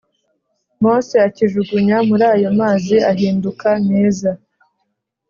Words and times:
Mose 0.81 1.13
akijugunya 1.27 1.97
muri 2.07 2.23
ayo 2.35 2.49
mazi 2.59 2.95
ahinduka 3.11 3.67
meza 3.87 4.31